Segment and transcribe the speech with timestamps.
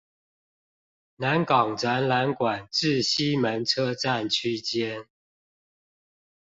[1.17, 5.05] 南港展覽館至西門車站區間